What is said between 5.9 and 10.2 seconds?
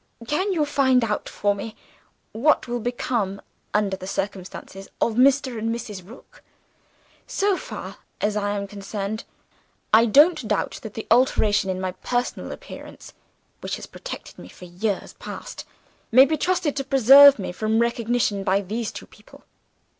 Rook? So far as I am concerned, I